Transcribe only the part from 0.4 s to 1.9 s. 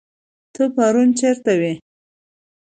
ته پرون چيرته وي